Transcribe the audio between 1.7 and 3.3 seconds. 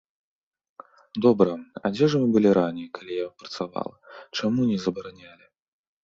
а дзе ж вы былі раней, калі я